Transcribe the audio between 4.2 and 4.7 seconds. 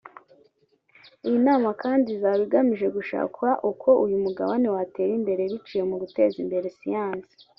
mugabane